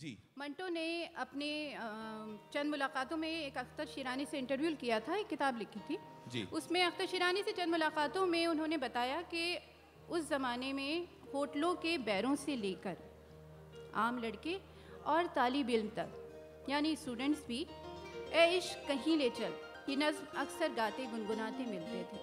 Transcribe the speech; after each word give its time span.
जी। 0.00 0.16
मंटो 0.38 0.68
ने 0.68 1.04
अपने 1.18 1.48
चंद 2.52 2.70
मुलाकातों 2.70 3.16
में 3.16 3.28
एक 3.28 3.56
अख्तर 3.58 3.86
शिरानी 3.86 4.24
से 4.24 4.38
इंटरव्यू 4.38 4.70
किया 4.76 4.98
था 5.00 5.16
एक 5.16 5.28
किताब 5.28 5.58
लिखी 5.58 5.80
थी। 5.80 5.98
जी। 6.28 6.42
उसमें 6.52 6.82
अख्तर 6.82 7.06
शिरानी 7.06 7.42
से 7.42 7.52
चंद 7.52 7.70
मुलाकातों 7.70 8.26
में 8.26 8.46
उन्होंने 8.46 8.76
बताया 8.78 9.20
कि 9.24 9.58
उस 10.10 10.28
ज़माने 10.28 10.72
में 10.72 11.08
होटलों 11.34 11.74
के 11.76 11.96
बैरों 12.00 12.34
से 12.36 12.56
लेकर 12.56 12.96
आम 13.96 14.18
लड़के 14.18 14.56
और 15.06 15.26
तालब 15.34 15.70
इल्म 15.70 15.88
तक 15.96 16.66
यानी 16.68 16.94
स्टूडेंट्स 16.96 17.44
भी 17.48 17.66
ए 18.32 18.46
इश्क 18.56 18.86
कहीं 18.88 19.16
ले 19.16 19.28
चल 19.30 19.52
ये 19.88 19.96
नज़म 19.96 20.40
अक्सर 20.40 20.72
गाते 20.74 21.06
गुनगुनाते 21.06 21.64
मिलते 21.66 22.02
थे। 22.10 22.18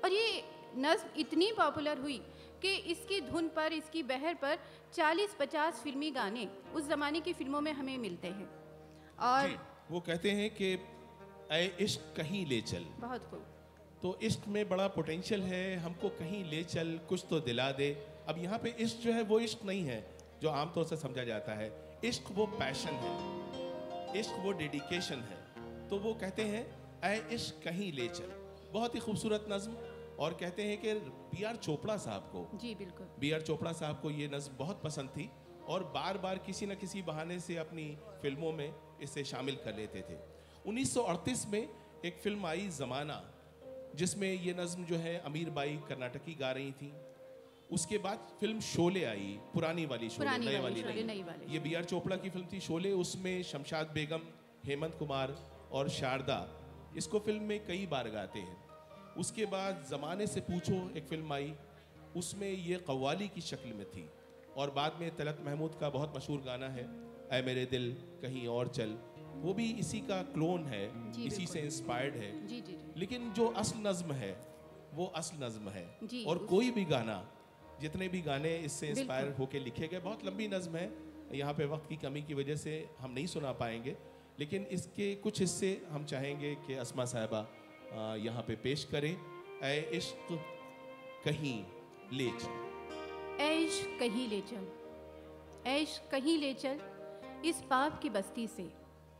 और 0.00 0.12
ये 0.12 0.44
नज़म 0.78 1.20
इतनी 1.20 1.50
पॉपुलर 1.52 1.98
हुई 1.98 2.20
कि 2.62 2.74
इसकी 2.92 3.20
धुन 3.22 3.48
पर 3.48 3.72
इसकी 3.72 4.02
बहर 4.04 4.34
पर 4.42 4.58
40-50 4.94 5.82
फिल्मी 5.84 6.10
गाने 6.10 6.48
उस 6.74 6.88
ज़माने 6.88 7.20
की 7.20 7.32
फ़िल्मों 7.32 7.60
में 7.60 7.72
हमें 7.72 7.96
मिलते 7.98 8.28
हैं। 8.28 8.48
और 9.20 9.58
वो 9.90 10.00
कहते 10.00 10.30
हैं 10.30 10.50
कि 10.52 10.72
इश्क 11.84 12.14
कहीं 12.16 12.44
ले 12.46 12.60
चल। 12.62 12.84
बहुत 13.00 13.24
खूब। 13.30 13.48
तो 14.02 14.18
इश्क 14.22 14.46
में 14.48 14.68
बड़ा 14.68 14.86
पोटेंशियल 14.88 15.42
है 15.42 15.76
हमको 15.78 16.08
कहीं 16.10 16.44
ले 16.44 16.62
चल 16.64 16.98
कुछ 17.08 17.24
तो 17.30 17.40
दिला 17.40 17.70
दे। 17.72 17.90
अब 18.28 18.38
यहाँ 18.38 18.58
पे 18.58 18.74
इश्क 18.80 18.98
जो 18.98 19.12
है 19.12 19.22
वो 19.24 19.38
इश्क 19.40 19.64
नहीं 19.66 19.84
है 19.84 19.98
जो 20.42 20.48
आमतौर 20.50 20.84
से 20.84 20.96
समझा 20.96 21.24
जाता 21.24 21.54
है। 21.54 21.70
इश्क 22.04 22.30
वो 22.30 22.46
पैशन 22.54 22.94
है 23.02 24.20
इश्क 24.20 24.36
वो 24.38 24.52
डेडिकेशन 24.54 25.20
है। 25.28 25.88
तो 25.88 25.98
वो 25.98 26.14
कहते 26.14 26.42
हैं 26.44 26.64
ऐ 27.04 27.16
इश्क 27.34 27.62
कहीं 27.64 27.92
ले 27.92 28.08
चल। 28.10 28.30
बहुत 28.72 28.94
ही 28.94 29.00
खूबसूरत 29.00 29.46
नज्म। 29.50 29.72
और 30.22 30.34
कहते 30.40 30.62
हैं 30.62 30.76
कि 30.80 30.92
बी 31.30 31.42
आर 31.44 31.56
चोपड़ा 31.58 31.96
साहब 31.98 32.28
को 32.32 32.58
जी 32.58 32.74
बिल्कुल। 32.76 33.06
बी 33.20 33.30
आर 33.32 33.42
चोपड़ा 33.42 33.72
साहब 33.72 34.00
को 34.00 34.10
ये 34.12 34.28
नज्म 34.34 34.56
बहुत 34.58 34.82
पसंद 34.82 35.08
थी 35.10 35.28
और 35.68 35.84
बार 35.94 36.18
बार 36.18 36.38
किसी 36.46 36.66
न 36.66 36.74
किसी 36.76 37.02
बहाने 37.02 37.38
से 37.40 37.56
अपनी 37.58 37.86
फ़िल्मों 38.22 38.52
में 38.52 38.68
इसे 39.02 39.24
शामिल 39.24 39.56
कर 39.64 39.76
लेते 39.76 40.02
थे। 40.08 40.18
1938 40.66 41.46
में 41.52 41.62
एक 42.04 42.18
फ़िल्म 42.22 42.46
आई 42.46 42.68
ज़माना 42.70 43.22
जिसमें 43.96 44.32
ये 44.32 44.54
नज्म 44.58 44.84
जो 44.84 44.96
है 44.98 45.18
अमीर 45.26 45.50
बाई 45.50 45.76
कर्नाटकी 45.88 46.34
गा 46.40 46.50
रही 46.52 46.72
थी। 46.72 46.92
उसके 47.70 47.98
बाद 47.98 48.28
फ़िल्म 48.40 48.60
शोले 48.62 49.04
आई 49.04 49.36
पुरानी 49.54 49.86
वाली 49.86 50.08
शोले 50.10 50.24
पुरानी 50.24 50.46
नए 50.46 50.58
वाली 50.60 50.82
वाली 50.82 51.04
नहीं 51.04 51.22
वाली। 51.24 51.52
ये 51.52 51.58
बी 51.60 51.74
आर 51.74 51.84
चोपड़ा 51.84 52.16
की 52.16 52.30
फ़िल्म 52.30 52.46
थी 52.52 52.60
शोले 52.62 52.92
उसमें 53.04 53.42
शमशाद 53.44 53.90
बेगम 53.94 54.28
हेमंत 54.66 54.94
कुमार 54.98 55.36
और 55.72 55.88
शारदा। 55.90 56.40
इसको 56.96 57.18
फ़िल्म 57.20 57.42
में 57.44 57.64
कई 57.66 57.86
बार 57.86 58.08
गाते 58.10 58.40
हैं। 58.40 58.56
उसके 59.18 59.46
बाद 59.46 59.84
ज़माने 59.90 60.26
से 60.26 60.40
पूछो 60.40 60.74
एक 60.96 61.06
फ़िल्म 61.08 61.32
आई 61.32 61.52
उसमें 62.16 62.50
ये 62.50 62.76
कव्वाली 62.88 63.28
की 63.28 63.40
शक्ल 63.40 63.72
में 63.72 63.84
थी। 63.86 64.08
और 64.56 64.70
बाद 64.70 64.96
में 65.00 65.14
तलत 65.16 65.38
महमूद 65.46 65.76
का 65.80 65.90
बहुत 65.90 66.16
मशहूर 66.16 66.40
गाना 66.46 66.68
है 66.68 66.88
ऐ 67.32 67.42
मेरे 67.42 67.64
दिल 67.66 67.92
कहीं 68.22 68.46
और 68.48 68.68
चल। 68.68 68.96
वो 69.34 69.52
भी 69.54 69.70
इसी 69.80 70.00
का 70.00 70.20
क्लोन 70.32 70.64
है 70.66 70.84
इसी 71.26 71.46
से 71.46 71.60
इंस्पायर्ड 71.60 72.16
है। 72.16 72.30
जी 72.46 72.60
जी 72.60 72.72
जी। 72.72 73.00
लेकिन 73.00 73.32
जो 73.32 73.46
असल 73.56 73.86
नज्म 73.86 74.12
है 74.14 74.32
वो 74.94 75.06
असल 75.16 75.44
नज्म 75.44 75.70
है। 75.70 75.86
और 76.26 76.38
कोई 76.46 76.70
भी 76.70 76.84
गाना 76.84 77.22
जितने 77.80 78.08
भी 78.08 78.20
गाने 78.22 78.56
इससे 78.60 78.88
इंस्पायर 78.88 79.34
होके 79.38 79.58
लिखे 79.58 79.88
गए 79.88 79.98
बहुत 80.00 80.24
लंबी 80.26 80.48
नज्म 80.48 80.76
है। 80.76 80.90
यहाँ 81.34 81.52
पे 81.54 81.64
वक्त 81.66 81.88
की 81.88 81.96
कमी 81.96 82.22
की 82.22 82.34
वजह 82.34 82.56
से 82.56 82.74
हम 83.00 83.12
नहीं 83.12 83.26
सुना 83.26 83.52
पाएँगे। 83.52 83.96
लेकिन 84.40 84.66
इसके 84.72 85.14
कुछ 85.14 85.40
हिस्से 85.40 85.70
हम 85.90 86.04
चाहेंगे 86.04 86.54
कि 86.66 86.74
अस्मा 86.74 87.04
साहिबा 87.04 87.40
यहाँ 87.96 88.42
पे 88.42 88.56
पेश 88.56 88.84
करें। 88.84 89.16
ऐ 89.62 89.80
इश्क 89.80 90.28
कहीं 91.24 91.64
ले 92.12 92.30
चल। 92.30 93.36
ऐश 93.40 93.96
कहीं 94.00 94.28
ले 94.28 94.40
चल। 94.40 94.66
ऐश 95.66 96.02
कहीं 96.10 96.38
ले 96.38 96.54
चल। 96.54 96.80
इस 97.44 97.56
पाप 97.70 98.02
की 98.02 98.10
बस्ती 98.10 98.46
से 98.46 98.62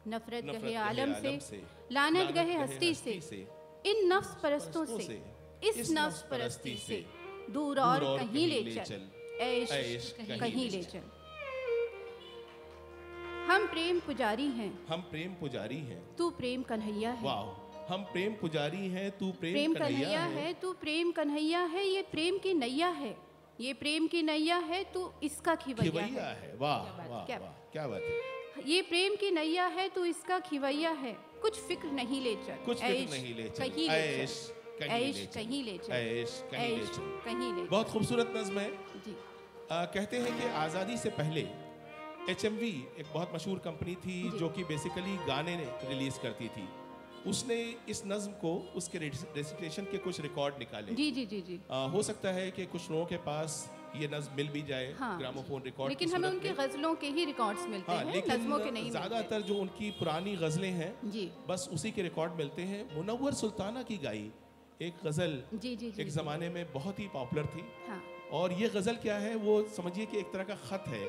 नफरत 0.08 0.44
नफरत 0.44 0.62
गहे 0.62 0.74
आलम 0.74 1.14
से 1.14 1.40
से, 1.40 1.62
लानत 1.92 2.30
गहे 2.30 2.54
हस्ती 2.54 2.94
से 2.94 3.20
से, 3.20 3.48
इन 3.86 4.12
नफ्स 4.12 4.36
परस्तों 4.42 4.84
से 4.84 4.98
से, 4.98 5.22
इस 5.68 5.90
नफ्स 5.90 6.22
परस्ती 6.22 6.76
से 6.76 7.06
दूर 7.50 7.80
और 7.80 8.18
कहीं 8.18 8.46
ले 8.46 8.74
चल। 8.74 9.02
ऐश 9.40 9.70
ऐश 9.70 10.16
कहीं 10.30 10.70
ले 10.70 10.82
चल। 10.82 11.02
हम 13.46 13.66
प्रेम 13.66 14.00
पुजारी 14.00 14.46
हैं। 14.46 14.86
हम 14.86 15.00
प्रेम 15.00 15.34
पुजारी 15.34 15.78
हैं। 15.78 16.16
तू 16.16 16.30
प्रेम 16.30 16.62
कन्हैया 16.62 17.10
है। 17.10 17.24
वाह 17.24 17.61
हम 17.88 18.02
प्रेम 18.12 18.32
पुजारी 18.40 18.88
हैं 18.88 19.10
तू 19.18 19.30
प्रेम, 19.32 19.52
प्रेम 19.52 19.74
कन्हैया 19.74 20.20
है। 20.34 20.52
तू 20.62 20.72
प्रेम 20.80 21.10
कन्हैया 21.12 21.60
है 21.72 21.86
ये 21.86 22.02
प्रेम 22.12 22.38
की 22.38 22.54
नैया 22.54 22.88
है। 23.00 23.16
ये 23.60 23.72
प्रेम 23.74 24.06
की 24.06 24.22
नैया 24.22 24.56
है 24.68 24.82
तू 24.92 25.10
इसका 25.22 25.54
खिवैया 25.54 26.04
है। 26.04 26.34
है 26.36 26.54
वाह 26.58 26.84
क्या 26.86 27.06
वाह 27.08 27.24
क्या 27.26 27.38
क्या 27.72 27.86
बात 27.88 28.02
है। 28.02 28.64
ये 28.66 28.80
प्रेम 28.82 29.16
की 29.16 29.30
नैया 29.30 29.66
है 29.76 29.88
तू 29.88 30.04
इसका 30.04 30.38
खिवैया 30.40 30.90
है। 31.02 31.12
कुछ 31.42 31.60
फ़िक्र 31.60 31.90
नहीं 31.92 32.20
ले 32.20 32.34
चल 32.46 32.64
कुछ 32.66 32.78
फ़िक्र 32.78 33.10
नहीं 33.10 33.34
ले 33.34 33.48
चल 33.48 33.64
कहीं 33.64 33.88
ले 33.88 34.12
चल 34.12 34.52
कहीं 34.78 34.98
ऐश 35.00 35.28
कहीं 35.34 35.62
ले 35.64 35.76
चल 35.78 35.92
ऐश 35.92 36.42
कहीं 36.52 36.76
ले 36.76 36.86
चल। 36.86 37.02
कहीं 37.24 37.52
ले 37.54 37.62
बहुत 37.64 37.90
खूबसूरत 37.90 38.32
नज्म 38.36 38.58
है। 38.58 38.70
जी। 39.04 39.16
कहते 39.72 40.18
हैं 40.18 40.38
कि 40.38 40.48
आज़ादी 40.58 40.96
से 40.96 41.10
पहले 41.18 41.46
एचएमवी 42.30 42.70
एक 43.00 43.06
बहुत 43.14 43.34
मशहूर 43.34 43.58
कंपनी 43.58 43.94
थी 44.04 44.16
जो। 44.38 44.48
कि 44.48 44.64
बेसिकली 44.64 45.16
गाने 45.26 45.56
रिलीज़ 45.84 46.18
करती 46.22 46.48
थी। 46.48 46.68
उसने 47.26 47.56
इस 47.88 48.02
नज्म 48.06 48.32
को 48.40 48.54
उसके 48.76 48.98
रेसिटेशन 48.98 49.84
के 49.90 49.98
कुछ 49.98 50.20
रिकॉर्ड 50.20 50.54
निकाले। 50.58 50.94
जी 50.94 51.10
जी 51.10 51.24
जी 51.26 51.40
जी। 51.40 51.58
आ, 51.70 51.86
हो 51.86 52.02
सकता 52.02 52.28
है 52.30 52.50
कि 52.50 52.66
कुछ 52.66 52.90
लोगों 52.90 53.04
के 53.06 53.16
पास 53.26 53.70
ये 53.96 54.08
नज्म 54.12 54.36
मिल 54.36 54.48
भी 54.48 54.62
जाए 54.62 54.92
हाँ। 54.98 55.16
ग्रामोफोन 55.18 55.62
रिकॉर्ड 55.62 55.90
लेकिन 55.90 56.12
हमें 56.12 56.28
उनकी 56.28 56.50
गजलों 56.60 56.94
के 56.94 57.06
ही 57.08 57.24
रिकॉर्ड्स 57.24 57.66
मिलते 57.68 57.92
हाँ 57.92 58.04
हैं 58.04 58.22
नज्मों 58.28 58.58
के 58.58 58.70
नहीं 58.70 58.90
ज़्यादातर 58.90 59.42
जो 59.42 59.56
उनकी 59.56 59.90
पुरानी 59.98 60.36
गजलें 60.36 60.70
हैं 60.72 60.94
जी। 61.10 61.30
बस 61.48 61.68
उसी 61.72 61.90
के 61.90 62.02
रिकॉर्ड 62.02 62.32
मिलते 62.36 62.62
हैं। 62.62 62.84
मुनव्वर 62.96 63.34
सुल्ताना 63.34 63.82
की 63.82 63.98
गाई 64.04 64.30
एक 64.80 64.94
गज़ल 65.04 65.42
जी 65.54 65.74
जी 65.76 65.90
जी 65.90 66.02
एक 66.02 66.10
जमाने 66.10 66.48
में 66.48 66.72
बहुत 66.72 66.98
ही 66.98 67.08
पॉपुलर 67.12 67.46
थी। 67.46 67.64
हाँ। 67.88 68.02
और 68.32 68.52
ये 68.52 68.68
गज़ल 68.74 68.96
क्या 69.02 69.16
है 69.18 69.34
वो 69.38 69.62
समझिए 69.76 70.06
कि 70.06 70.18
एक 70.18 70.32
तरह 70.32 70.44
का 70.44 70.54
खत 70.62 70.84
है। 70.88 71.06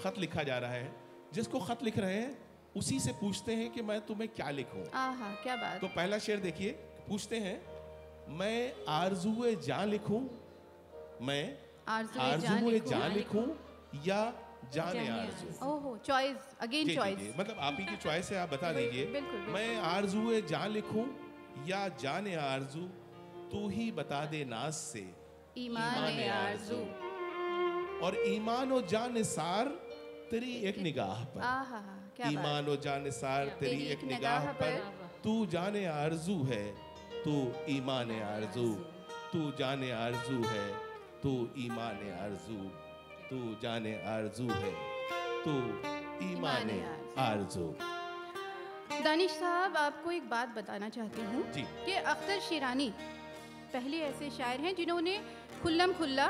खत 0.00 0.18
लिखा 0.18 0.42
जा 0.42 0.58
रहा 0.58 0.72
है। 0.72 0.94
जिसको 1.34 1.60
खत 1.60 1.82
लिख 1.82 1.98
रहे 1.98 2.14
हैं 2.14 2.45
उसी 2.76 2.98
से 3.00 3.12
पूछते 3.12 3.54
हैं 3.54 3.70
कि 3.72 3.82
मैं 3.82 4.00
तुम्हें 4.06 4.28
क्या 4.28 4.50
लिखूं। 4.50 4.84
आहा 4.94 5.30
क्या 5.42 5.56
बात। 5.56 5.80
तो 5.80 5.88
पहला 5.88 6.18
शेर 6.18 6.40
देखिए 6.40 6.70
पूछते 7.08 7.36
हैं 7.38 7.58
मैं 8.38 8.84
आरजुए 8.88 9.54
जान 9.62 9.88
लिखूं? 9.88 10.20
मैं 11.26 11.44
आरज़ुए 11.88 12.22
आरजुए 12.22 13.08
लिखूं। 13.14 13.46
या 14.06 14.20
जाने 14.74 15.08
आरज़ू 15.08 15.66
ओहो 15.66 15.96
चॉइस 15.96 16.36
अगेन 16.60 16.86
जी, 16.86 16.90
जी, 16.90 16.96
चॉइस 16.96 17.34
मतलब 17.38 17.58
आप 17.58 17.76
ही 17.80 17.84
की 17.86 17.96
चॉइस 17.96 18.30
है 18.30 18.38
आप 18.38 18.50
बता 18.50 18.72
दीजिए। 18.72 19.20
मैं 19.48 19.76
आरजुए 19.86 20.40
जान 20.42 20.70
लिखूं 20.70 21.04
या 21.66 21.88
जाने 22.00 22.34
आरज़ू? 22.36 22.82
तू 23.50 23.68
ही 23.68 23.90
बता 23.92 24.24
दे 24.26 24.44
नाज 24.44 24.72
से। 24.72 25.04
ईमान 25.58 26.20
आरज़ू। 26.30 26.80
और 28.06 28.16
ईमान 28.26 28.72
और 28.72 28.86
जान 28.86 29.14
निसार 29.14 29.68
तेरी 30.30 30.54
एक 30.68 30.78
निगाह 30.78 31.24
पर। 31.24 31.40
आहा 31.42 31.80
ईमान 32.20 32.68
और 32.68 32.80
जान 32.84 33.02
निसार 33.02 33.46
तेरी 33.60 33.82
एक 33.92 34.04
निगाह 34.04 34.52
पर 34.60 34.78
तू 35.24 35.34
जाने 35.52 35.84
आरज़ू 35.86 36.36
है 36.50 36.64
तू 37.24 37.34
ईमान 37.70 38.10
आरज़ू 38.22 38.68
तू 39.32 39.50
जाने 39.58 39.90
आरज़ू 39.92 40.42
है 40.44 40.66
तू 41.22 41.32
ईमान 41.64 41.98
आरज़ू 42.22 42.58
तू 43.30 43.38
जाने 43.62 43.94
आरज़ू 44.14 44.48
है 44.50 44.72
तू 45.44 45.54
ईमान 46.26 46.70
आरज़ू। 47.18 47.66
दानिश 49.04 49.30
साहब 49.40 49.76
आपको 49.76 50.10
एक 50.12 50.28
बात 50.30 50.54
बताना 50.56 50.88
चाहती 50.96 51.22
हूँ 51.32 51.42
कि 51.54 51.92
अख्तर 51.92 52.40
शिरानी 52.48 52.88
पहले 53.72 54.00
ऐसे 54.10 54.30
शायर 54.36 54.60
हैं 54.60 54.74
जिन्होंने 54.76 55.18
खुल्लम 55.62 55.92
खुल्ला 55.98 56.28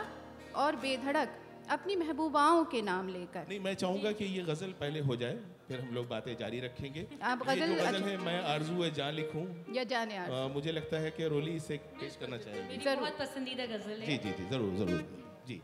और 0.64 0.76
बेधड़क 0.84 1.38
अपनी 1.70 1.96
महबूबाओं 1.96 2.64
के 2.64 2.82
नाम 2.82 3.08
लेकर। 3.08 3.46
नहीं 3.48 3.60
मैं 3.60 3.74
चाहूँगा 3.74 4.12
कि 4.12 4.24
ये 4.24 4.42
गज़ल 4.42 4.72
पहले 4.72 5.00
हो 5.00 5.16
जाए 5.16 5.38
फिर 5.68 5.80
हम 5.80 5.94
लोग 5.94 6.08
बातें 6.08 6.36
जारी 6.36 6.60
रखेंगे। 6.60 7.06
आप 7.22 7.48
ये 7.48 7.56
जो 7.56 7.74
गजल- 7.74 7.88
गज़ल 7.88 8.02
है 8.02 8.16
मैं 8.16 8.42
आरज़ू 8.42 8.82
है 8.82 8.90
जान 8.90 9.14
लिखूं। 9.14 9.74
या 9.74 9.84
जाने 9.84 10.16
आ, 10.16 10.48
मुझे 10.48 10.72
लगता 10.72 10.96
है 10.96 11.10
कि 11.10 11.28
रोली 11.28 11.56
इसे 11.56 11.76
पेश 11.76 12.16
करना 12.16 12.38
चाहिए 12.38 12.96
बहुत 12.96 13.18
पसंदीदा 13.18 13.66
गज़ल 13.66 13.90
है। 13.90 14.06
जी 14.06 14.16
जी 14.16 14.30
जी 14.30 14.48
ज़रूर 14.48 14.74
ज़रूर। 14.74 15.24
जी। 15.46 15.62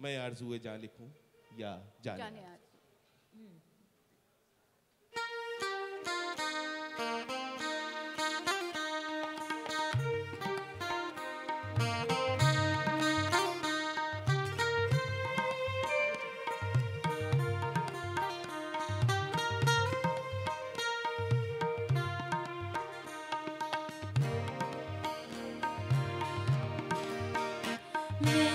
मैं 0.00 0.18
आरज़ू 0.18 0.52
है 0.52 0.58
जान 0.58 0.80
लिखूं 0.80 1.08
या 1.58 1.92
जाने। 2.04 2.18
जाने 2.18 2.53
आज 28.24 28.34
मैं 28.36 28.53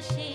machine. 0.00 0.29